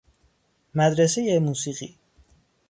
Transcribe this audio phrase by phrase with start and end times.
[0.75, 1.95] مدرسۀ موسیقی